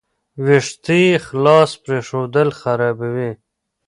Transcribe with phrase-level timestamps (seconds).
[0.45, 3.31] ویښتې خلاص پریښودل خرابوي.